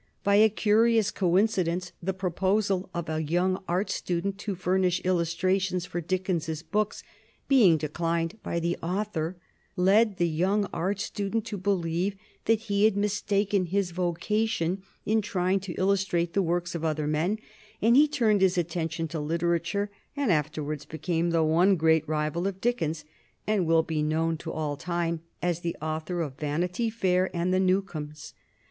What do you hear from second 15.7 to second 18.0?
illustrate the works of other men, and